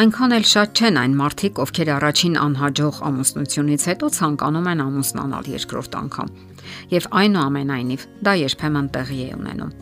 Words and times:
Այնքան 0.00 0.32
էլ 0.32 0.44
շատ 0.48 0.80
չեն 0.80 0.96
այն 0.96 1.14
մարդիկ, 1.18 1.58
ովքեր 1.60 1.88
առաջին 1.92 2.36
անհաջող 2.40 2.98
ամուսնությունից 3.04 3.82
հետո 3.90 4.08
ցանկանում 4.16 4.68
են 4.70 4.82
ամուսնանալ 4.84 5.48
երկրորդ 5.52 5.96
անգամ։ 5.98 6.30
Եվ 6.94 7.08
այնուամենայնիվ 7.20 8.06
դա 8.24 8.32
երբեմն 8.40 8.88
տեղի 8.94 9.18
է 9.20 9.34
ունենում։ 9.36 9.74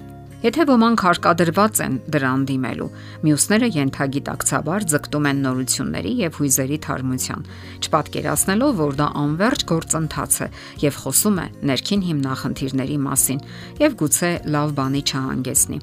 Եթե 0.43 0.65
ոմանք 0.71 1.05
հարկադրված 1.07 1.83
են 1.85 1.95
դրան 2.15 2.43
դիմելու, 2.51 2.89
մյուսները 3.27 3.69
յենթագիտակցաբար 3.79 4.87
ձգտում 4.91 5.29
են 5.31 5.43
նորությունների 5.47 6.13
եւ 6.23 6.39
հույզերի 6.39 6.79
թարմության, 6.89 7.47
չպատկերացնելով, 7.87 8.73
որ 8.83 8.99
դա 9.03 9.09
անverջ 9.23 9.67
գործընթաց 9.71 10.41
է 10.43 10.51
եւ 10.89 10.99
խոսում 11.05 11.39
է 11.43 11.47
ներքին 11.71 12.03
հիմնախնդիրների 12.09 12.99
մասին 13.07 13.47
եւ 13.87 13.99
գուցե 14.03 14.33
լավ 14.55 14.75
բանի 14.79 15.05
չհանգեցնի 15.11 15.81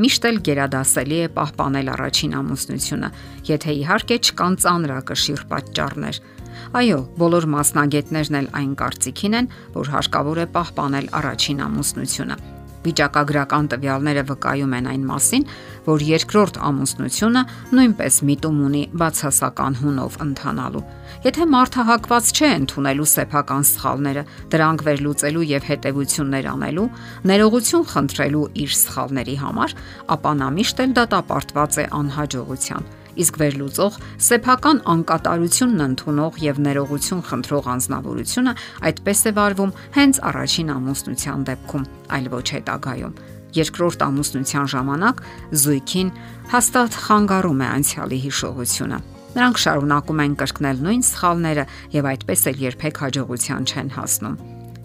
միշտ 0.00 0.28
էլ 0.30 0.38
գերադասելի 0.48 1.18
է 1.20 1.30
պահպանել 1.36 1.90
առաջին 1.94 2.36
ամուսնությունը, 2.40 3.10
եթե 3.50 3.74
իհարկե 3.80 4.16
չկան 4.20 4.56
ծանրակշիռ 4.64 5.42
պատճառներ։ 5.50 6.22
Այո, 6.80 7.00
բոլոր 7.20 7.48
մասնագետներն 7.56 8.40
էլ 8.40 8.48
այն 8.60 8.72
կարծիքին 8.80 9.36
են, 9.40 9.50
որ 9.76 9.92
հարկավոր 9.96 10.40
է 10.40 10.48
պահպանել 10.56 11.12
առաջին 11.20 11.62
ամուսնությունը 11.66 12.59
Վիճակագրական 12.84 13.66
տվյալները 13.72 14.22
վկայում 14.30 14.76
են 14.78 14.86
այն 14.90 15.02
մասին, 15.10 15.42
որ 15.84 16.04
երկրորդ 16.10 16.60
ամուսնությունը 16.68 17.42
նույնպես 17.76 18.20
միտում 18.30 18.62
ունի 18.66 18.82
բացասական 19.02 19.76
հունով 19.80 20.16
ընթանալու։ 20.24 20.84
Եթե 21.26 21.46
մարդը 21.54 21.84
հակված 21.90 22.30
չէ 22.30 22.50
ընդունելու 22.60 23.08
սեփական 23.12 23.66
սխալները, 23.70 24.22
դրանք 24.54 24.84
վերլուծելու 24.88 25.44
եւ 25.50 25.68
հետեւություններ 25.70 26.48
անելու, 26.54 26.86
ներողություն 27.32 27.84
խնդրելու 27.92 28.46
իր 28.64 28.78
սխալների 28.80 29.36
համար, 29.44 29.76
ապա 30.16 30.32
նա 30.40 30.48
միշտ 30.56 30.82
էլ 30.86 30.96
դատապարտված 31.00 31.78
է 31.84 31.86
անհաջողության 32.00 32.90
իսկ 33.20 33.38
վերլուծող 33.40 33.98
սեփական 34.26 34.80
անկատարությունն 34.94 35.84
ընդունող 35.86 36.38
եւ 36.44 36.60
ներողություն 36.66 37.22
խնդրող 37.30 37.68
անznավորությունը 37.74 38.54
այդպես 38.90 39.20
է 39.20 39.32
վարվում 39.40 39.74
հենց 39.96 40.20
առաջին 40.30 40.72
ամուսնության 40.76 41.46
դեպքում, 41.50 41.86
այլ 42.16 42.26
ոչ 42.34 42.46
հետագայում։ 42.54 43.16
Երկրորդ 43.50 44.04
ամուսնության 44.06 44.66
ժամանակ 44.70 45.24
զույգին 45.60 46.10
հաստատ 46.54 46.98
խանգարում 47.06 47.60
է 47.60 47.66
անցյալի 47.70 48.18
հիշողությունը։ 48.30 49.00
Նրանք 49.30 49.58
շարունակում 49.62 50.22
են 50.24 50.32
կրկնել 50.40 50.80
նույն 50.86 51.02
սխալները 51.06 51.64
եւ 51.94 52.08
այդպես 52.10 52.40
էլ 52.50 52.62
երբեք 52.66 53.00
հաջողության 53.04 53.68
չեն 53.70 53.90
հասնում։ 53.94 54.38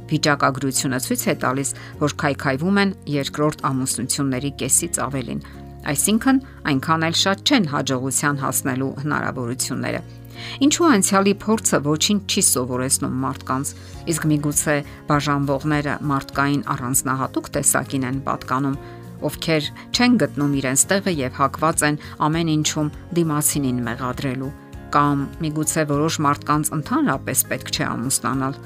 Վիճակագրությունը 0.05 0.99
ցույց 1.01 1.23
է 1.25 1.35
տալիս, 1.41 1.69
որ 2.01 2.13
քայքայվում 2.21 2.81
են 2.81 2.91
երկրորդ 3.09 3.63
ամուսնությունների 3.69 4.51
կեսից 4.61 4.99
ավելին, 5.05 5.41
Այսինքն, 5.85 6.37
այնքան 6.71 7.05
էլ 7.05 7.15
շատ 7.21 7.41
չեն 7.45 7.65
հաջողության 7.71 8.39
հասնելու 8.41 8.91
հնարավորությունները։ 9.05 9.99
Ինչու 10.65 10.87
անցյալի 10.89 11.33
փորձը 11.45 11.79
ոչինչ 11.85 12.21
չի 12.25 12.41
սովորեցնում 12.49 13.15
մարդկանց, 13.23 13.71
իսկ 14.11 14.25
միգուցե 14.31 14.75
բաժանվողները 15.09 15.95
մարդկային 16.11 16.63
առանձնահատուկ 16.75 17.49
տեսակին 17.55 18.07
են 18.09 18.19
պատկանում, 18.25 18.77
ովքեր 19.29 19.69
չեն 19.95 20.17
գտնում 20.21 20.55
իրենց 20.59 20.85
տեղը 20.91 21.13
եւ 21.15 21.37
հակված 21.39 21.83
են 21.89 21.99
ամեն 22.27 22.51
ինչում 22.55 22.89
դիմացինին 23.15 23.83
մեղադրելու, 23.85 24.53
կամ 24.95 25.21
միգուցե 25.45 25.85
որոշ 25.91 26.17
մարդկանց 26.25 26.71
ընդհանրապես 26.79 27.45
պետք 27.51 27.71
չէ 27.75 27.85
ամուսնանալ։ 27.95 28.59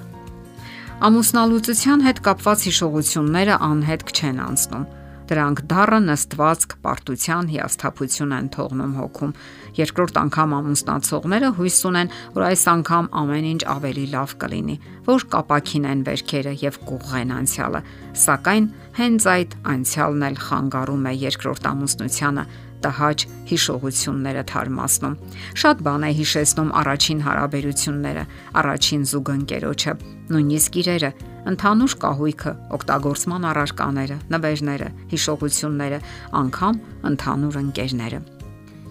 Ամուսնալուծության 0.99 2.01
հետ 2.09 2.17
կապված 2.27 2.63
հիշողությունները 2.69 3.59
անհետք 3.69 4.09
չեն 4.19 4.41
անցնում 4.49 4.87
Դրանք 5.29 5.59
դառը 5.69 5.97
նստվածք 6.07 6.71
պարտության 6.81 7.49
հիասթափություն 7.53 8.31
են 8.33 8.47
թողնում 8.55 8.93
հոգում։ 8.97 9.33
Երկրորդ 9.77 10.15
անգամ 10.23 10.55
ամուսնացողները 10.57 11.51
հույս 11.59 11.77
ունեն, 11.89 12.09
որ 12.33 12.45
այս 12.47 12.63
անգամ 12.73 13.09
ամեն 13.21 13.45
ինչ 13.49 13.61
ավելի 13.75 14.05
լավ 14.15 14.33
կլինի, 14.41 14.77
որ 15.05 15.25
կապակին 15.35 15.85
են 15.89 16.01
վերքերը 16.09 16.53
եւ 16.63 16.79
կուղղեն 16.89 17.35
անցյալը։ 17.37 17.83
Սակայն 18.25 18.71
հենց 18.97 19.29
այդ 19.35 19.53
անցյալն 19.75 20.25
էլ 20.29 20.41
խանգարում 20.49 21.05
է 21.05 21.13
երկրորդ 21.29 21.69
ամուսնությանը 21.69 22.43
տհաճ 22.79 23.25
հիշողությունները 23.49 24.43
թարմացնում։ 24.49 25.15
Շատ 25.61 25.81
բան 25.85 26.05
է 26.09 26.11
հիշեցնում 26.19 26.69
առաջին 26.79 27.23
հարաբերությունները, 27.27 28.23
առաջին 28.61 29.03
զուգընկերոջը, 29.09 29.93
նույնիսկ 30.29 30.79
իրերը, 30.79 31.11
ընդհանուր 31.49 31.95
կահույքը, 32.03 32.51
օգտագործման 32.75 33.47
առարկաները, 33.49 34.17
նվերները, 34.33 34.89
հիշողությունները, 35.13 35.99
անգամ 36.39 36.81
ընդհանուր 37.09 37.59
ընկերները։ 37.63 38.19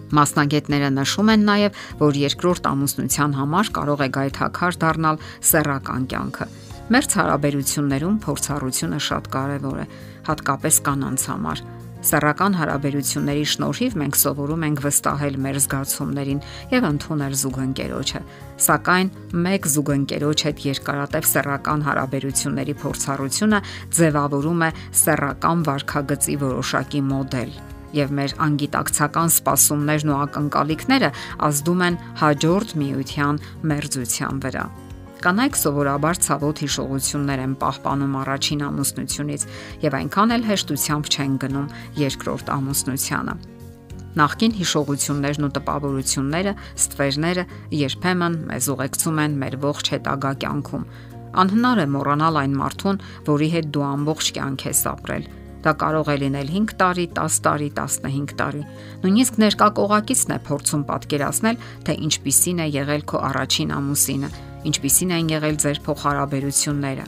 Մասնագետները 0.09 0.89
նշում 0.97 1.33
են 1.35 1.43
նաև, 1.49 1.81
որ 1.99 2.21
երկրորդ 2.23 2.69
ամուսնության 2.69 3.35
համար 3.39 3.73
կարող 3.77 3.99
է 3.99 4.09
գայթակար 4.17 4.79
դառնալ 4.81 5.19
սեռական 5.49 6.07
կյանքը։ 6.09 6.47
Մերց 6.89 7.17
հարաբերություններում 7.19 8.15
փորձառությունը 8.25 9.01
շատ 9.09 9.29
կարևոր 9.35 9.83
է, 9.83 9.85
հատկապես 10.29 10.81
կանանց 10.89 11.27
համար 11.29 11.61
Սեռական 11.99 12.53
հարաբերությունների 12.55 13.41
շնորհիվ 13.51 13.95
մենք 13.99 14.17
սովորում 14.19 14.61
ենք 14.69 14.81
վստահել 14.85 15.37
մեր 15.43 15.57
զգացումներին 15.65 16.39
եւ 16.71 16.87
ընդունել 16.89 17.35
զուգընկերոջը։ 17.41 18.21
Սակայն 18.65 19.11
մեկ 19.45 19.67
զուգընկերոջ 19.73 20.45
հետ 20.47 20.63
երկարատև 20.69 21.29
սեռական 21.33 21.85
հարաբերությունների 21.89 22.75
փորձառությունը 22.85 23.61
ձևավորում 23.99 24.63
է 24.63 24.73
սեռական 25.03 25.65
վարքագծի 25.67 26.41
որոշակի 26.47 27.05
մոդել 27.11 27.55
եւ 27.99 28.11
մեր 28.19 28.35
անգիտակցական 28.47 29.31
սպասումներն 29.35 30.13
ու 30.13 30.19
ակնկալիքները 30.23 31.09
ազդում 31.49 31.81
են 31.89 32.03
հաջորդ 32.21 32.77
միության 32.83 33.41
մերձության 33.73 34.45
վրա։ 34.45 34.69
Կանայք 35.19 35.57
սովորաբար 35.59 36.19
ցավոտ 36.23 36.59
հիշողություններ 36.63 37.41
են 37.43 37.53
պահպանում 37.59 38.13
առաջին 38.19 38.61
ամուսնությունից 38.69 39.41
եւ 39.83 39.97
այնքան 39.99 40.33
էլ 40.35 40.45
հեշտությամբ 40.47 41.09
չեն 41.11 41.33
գնում 41.43 41.65
երկրորդ 41.99 42.51
ամուսնությանը։ 42.55 43.33
Նախքին 44.19 44.55
հիշողություններն 44.59 45.47
ու 45.47 45.51
տպավորությունները, 45.59 46.53
ստվերները 46.79 47.43
երբեմն 47.79 48.39
մեզ 48.47 48.69
ուղեկցում 48.73 49.19
են 49.25 49.35
մեր 49.43 49.59
ողջ 49.67 49.91
հետագա 49.95 50.31
կյանքում։ 50.45 50.87
Անհնար 51.43 51.83
է 51.83 51.87
մոռանալ 51.99 52.39
այն 52.39 52.55
մարդուն, 52.63 53.03
որի 53.27 53.51
հետ 53.59 53.69
դու 53.75 53.85
ամբողջ 53.89 54.31
կյանք 54.39 54.65
ես 54.71 54.81
ապրել 54.95 55.29
Դա 55.59 55.73
կարող 55.75 56.07
է 56.07 56.15
լինել 56.23 56.51
5 56.55 56.73
տարի, 56.79 57.05
10 57.19 57.37
տարի, 57.43 57.65
15 57.75 58.35
տարի։ 58.39 58.61
Նույնիսկ 59.03 59.39
ներկա 59.43 59.67
կողակիցն 59.79 60.31
է 60.31 60.37
փորձում 60.47 60.85
պատկերացնել, 60.87 61.59
թե 61.83 61.95
ինչպիսին 62.07 62.61
է 62.63 62.67
եղել 62.79 63.03
քո 63.11 63.23
առաջին 63.29 63.73
ամուսինը, 63.75 64.29
ինչպիսին 64.67 65.15
են 65.19 65.31
եղել 65.35 65.57
ձեր 65.63 65.79
փոխհարաբերությունները։ 65.87 67.07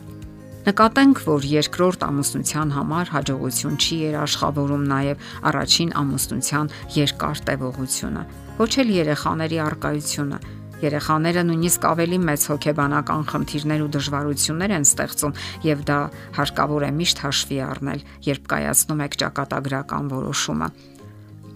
Նկատենք, 0.61 1.19
որ 1.25 1.45
երկրորդ 1.51 2.03
ամուսնության 2.05 2.73
համար 2.77 3.11
հաջողություն 3.17 3.77
չի 3.81 3.95
երաշխավորում 4.01 4.83
նաև 4.91 5.29
առաջին 5.51 5.93
ամուսնության 6.01 6.71
երկար 7.01 7.41
տևողությունը, 7.49 8.25
ոչ 8.61 8.71
էլ 8.83 8.91
երեխաների 9.01 9.57
արկայությունը, 9.65 10.39
Երեխաները 10.81 11.41
նույնիսկ 11.45 11.83
ավելի 11.85 12.17
մեծ 12.25 12.43
հոգեբանական 12.49 13.25
խնդիրներ 13.29 13.81
ու 13.85 13.89
դժվարություններ 13.95 14.71
են 14.77 14.87
ստեղծում 14.87 15.35
եւ 15.67 15.83
դա 15.85 15.97
հարկավոր 16.37 16.85
է 16.87 16.91
միշտ 16.97 17.21
հաշվի 17.21 17.59
առնել, 17.69 18.01
երբ 18.31 18.49
կայացնում 18.55 19.03
եք 19.05 19.17
ճակատագրական 19.21 20.09
որոշումը։ 20.17 20.69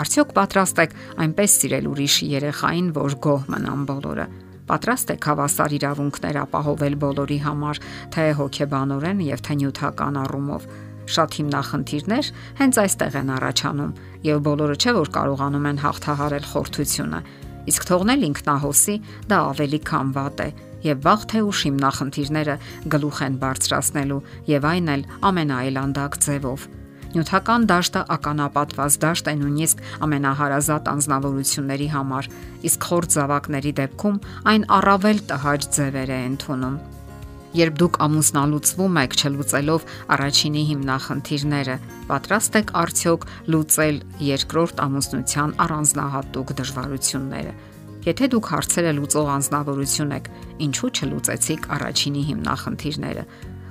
Արդյոք 0.05 0.35
պատրաստ 0.37 0.81
եք 0.85 0.97
այնպես 1.25 1.59
սիրել 1.65 1.89
ուրիշի 1.95 2.25
երեխային, 2.35 2.89
որ 3.01 3.17
գոհ 3.25 3.49
մնան 3.55 3.87
բոլորը։ 3.89 4.27
Պատրաստ 4.65 5.13
եք 5.15 5.29
հավասար 5.29 5.75
իրավունքներ 5.77 6.37
ապահովել 6.41 6.95
բոլորի 7.05 7.39
համար, 7.45 7.81
թե 8.15 8.23
հոգեբանորեն 8.39 9.19
եւ 9.25 9.43
թե 9.45 9.57
նյութական 9.61 10.19
առումով 10.25 10.69
շատ 11.05 11.35
հիմնախնդիրներ 11.37 12.29
հենց 12.59 12.77
այստեղ 12.81 13.17
են 13.21 13.33
առաջանում 13.35 13.91
եւ 14.25 14.39
բոլորը 14.47 14.77
չէ 14.81 14.93
որ 14.97 15.11
կարողանում 15.17 15.67
են 15.69 15.81
հաղթահարել 15.85 16.47
խորթությունը 16.49 17.19
Իսկ 17.65 17.85
թողնել 17.89 18.25
ինքնահոսի 18.27 18.95
դա 19.29 19.37
ավելի 19.51 19.79
քան 19.89 20.09
վատ 20.15 20.41
է 20.45 20.49
եւ 20.85 20.99
վաղ 21.05 21.21
թե 21.31 21.39
ուշ 21.49 21.61
հիմնախնդիրները 21.65 22.55
գլուխ 22.93 23.21
են 23.25 23.37
բարձրացնելու 23.41 24.19
եւ 24.53 24.67
այն 24.69 24.91
էլ 24.95 25.05
ամենաայլանդակ 25.29 26.17
ձևով։ 26.25 26.67
Նյութական 27.15 27.67
դաշտը 27.71 28.01
ականապատված 28.15 28.97
դաշտ 29.05 29.29
է 29.31 29.35
նույնիսկ 29.41 29.83
ամենահարազատ 30.07 30.89
անznավորությունների 30.95 31.87
համար, 31.95 32.27
իսկ 32.69 32.89
խորտ 32.89 33.15
զավակների 33.15 33.71
դեպքում 33.79 34.19
այն 34.51 34.67
առավել 34.79 35.23
տհաճ 35.31 35.69
ձևեր 35.79 36.11
է 36.11 36.19
ընդունում 36.25 36.75
երբ 37.55 37.75
դուք 37.79 37.97
ամուսնալուծվում 38.03 38.97
եք 38.99 39.13
չլուծելով 39.15 39.83
առաջինի 40.15 40.63
հիմնախնդիրները, 40.69 41.75
պատրաստ 42.09 42.57
եք 42.59 42.73
արդյոք 42.81 43.27
լուծել 43.55 43.99
երկրորդ 44.27 44.81
ամուսնության 44.85 45.53
առանձնահատուկ 45.65 46.51
դժվարությունները։ 46.59 47.53
Եթե 48.05 48.29
դուք 48.35 48.49
հարցերը 48.55 48.91
լուծող 48.99 49.31
անznավորություն 49.35 50.11
եք, 50.19 50.27
ինչու 50.67 50.91
չլուծեցիք 50.99 51.69
առաջինի 51.79 52.25
հիմնախնդիրները։ 52.35 53.23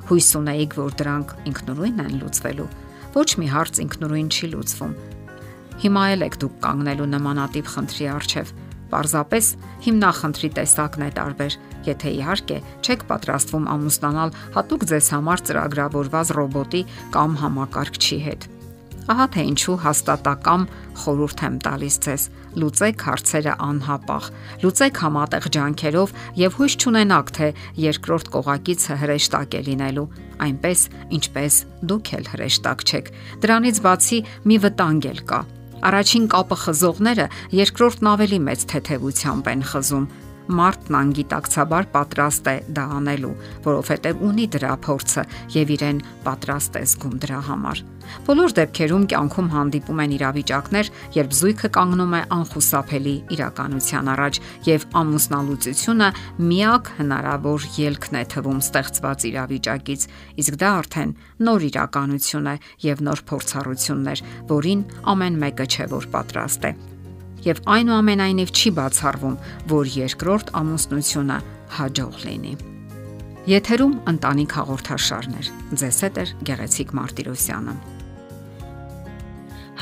Հույս 0.09 0.31
ունեիք, 0.41 0.81
որ 0.81 0.99
դրանք 1.05 1.37
ինքնուրույն 1.53 2.03
են 2.09 2.19
լուծվելու։ 2.25 2.73
Ոչ 3.15 3.29
մի 3.41 3.49
հարց 3.55 3.81
ինքնուրույն 3.85 4.29
չի 4.35 4.53
լուծվում։ 4.55 4.95
Հիմա 5.85 6.05
էլ 6.15 6.25
եք 6.29 6.37
դուք 6.45 6.55
կանգնելու 6.65 7.11
նմանատիպ 7.15 7.71
խնդրի 7.75 8.07
առջև 8.15 8.55
Պարզապես 8.95 9.47
հիմնախնդրի 9.85 10.49
տեսակն 10.55 11.05
է 11.05 11.09
տարբեր։ 11.19 11.55
Եթե 11.89 12.11
իհարկե 12.15 12.59
չեք 12.85 13.01
պատրաստվում 13.09 13.65
ամուսնանալ 13.75 14.35
հատուկ 14.55 14.85
ձեզ 14.91 15.09
համար 15.15 15.43
ծրագրավորված 15.49 16.33
ռոբոտի 16.39 16.83
կամ 17.17 17.35
համակարգչի 17.43 18.19
հետ։ 18.29 18.47
Ահա 19.15 19.27
թե 19.35 19.47
ինչու 19.51 19.77
հաստատակամ 19.85 20.69
խորհուրդ 21.03 21.43
եմ 21.49 21.57
տալիս 21.67 21.97
ձեզ. 22.07 22.23
Լուծեք 22.61 23.05
հարցերը 23.09 23.55
անհապաղ, 23.65 24.29
լուծեք 24.65 25.01
համատեղ 25.05 25.49
ջանքերով 25.57 26.15
եւ 26.41 26.59
հույս 26.59 26.77
չունենաք, 26.85 27.33
թե 27.39 27.49
երկրորդ 27.85 28.31
կողակիցը 28.35 28.99
հրեշտակ 29.05 29.55
է 29.55 29.61
լինելու, 29.69 30.07
այնպես 30.45 30.81
ինչպես 31.19 31.59
դուք 31.91 32.13
էլ 32.19 32.31
հրեշտակ 32.35 32.85
չեք։ 32.85 33.13
Դրանից 33.45 33.83
բացի 33.85 34.19
մի 34.49 34.57
վտանգ 34.65 35.09
էլ 35.15 35.21
կա։ 35.35 35.41
Առաջին 35.85 36.27
կապը 36.33 36.57
խզողները 36.65 37.25
երկրորդն 37.59 38.09
ավելի 38.15 38.39
մեծ 38.45 38.63
թեթևությամբ 38.73 39.51
են 39.53 39.65
խզում 39.69 40.07
մարդն 40.51 40.99
անգիտակցաբար 41.01 41.89
պատրաստ 41.95 42.49
է 42.53 42.57
դա 42.77 42.85
անելու, 42.99 43.33
որովհետև 43.65 44.23
ունի 44.29 44.47
դրա 44.55 44.75
փորձը 44.85 45.25
եւ 45.55 45.75
իրեն 45.79 46.01
պատրաստ 46.25 46.79
է 46.81 46.85
զգում 46.93 47.19
դրա 47.25 47.41
համար։ 47.49 47.83
Բոլոր 48.25 48.55
դեպքերում 48.59 49.05
կյանքում 49.11 49.49
հանդիպում 49.55 50.01
են 50.05 50.15
իրավիճակներ, 50.19 50.91
երբ 51.17 51.35
զույգը 51.39 51.71
կանգնում 51.77 52.15
է 52.15 52.21
անխուսափելի 52.37 53.15
իրականության 53.37 54.11
առաջ 54.15 54.41
եւ 54.69 54.87
ամուսնալուծությունը 55.01 56.09
միակ 56.53 56.91
հնարավոր 57.01 57.69
ելքն 57.81 58.21
է 58.21 58.25
թվում 58.35 58.63
ստեղծված 58.65 59.29
իրավիճակից, 59.33 60.09
իսկ 60.45 60.59
դա 60.65 60.73
արդեն 60.85 61.15
նոր 61.49 61.69
իրականություն 61.73 62.51
է 62.53 62.57
եւ 62.85 63.07
նոր 63.09 63.25
փորձառություններ, 63.33 64.27
որին 64.53 64.89
ամեն 65.15 65.41
մեկը 65.45 65.71
չէ 65.73 65.89
որ 65.97 66.13
պատրաստ 66.13 66.69
է 66.69 66.94
եւ 67.45 67.61
այնուամենայնիվ 67.75 68.53
չի 68.55 68.71
բացառվում, 68.79 69.35
որ 69.75 69.91
երկրորդ 69.95 70.53
ամուսնությունը 70.61 71.39
հաջող 71.79 72.15
լինի։ 72.25 72.55
Եթերում 73.45 73.95
ընտանիք 74.15 74.55
հաղորդաշարներ։ 74.57 75.51
Ձեզ 75.81 75.99
հետ 76.05 76.21
է 76.23 76.25
Գեղեցիկ 76.49 76.95
Մարտիրոսյանը։ 76.97 77.75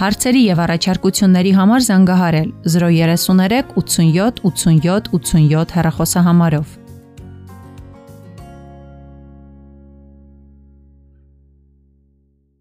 Հարցերի 0.03 0.43
եւ 0.49 0.61
առաջարկությունների 0.67 1.53
համար 1.61 1.83
զանգահարել 1.87 2.53
033 2.75 3.75
87 3.79 4.41
87 4.51 5.11
87 5.15 5.75
հեռախոսահամարով։ 5.79 6.82